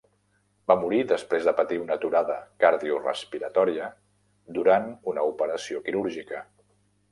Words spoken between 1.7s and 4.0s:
una aturada cardiorespiratòria